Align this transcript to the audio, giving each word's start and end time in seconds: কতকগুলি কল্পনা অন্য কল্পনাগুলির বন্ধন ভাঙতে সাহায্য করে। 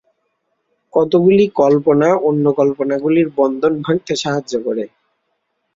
কতকগুলি 0.93 1.45
কল্পনা 1.59 2.09
অন্য 2.27 2.45
কল্পনাগুলির 2.59 3.27
বন্ধন 3.37 3.73
ভাঙতে 3.85 4.13
সাহায্য 4.23 4.53
করে। 4.65 4.83